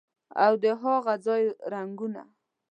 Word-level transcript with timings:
او 0.43 0.53
د 0.63 0.65
هاغه 0.81 1.15
ځای 1.25 1.43
رنګونه 1.73 2.21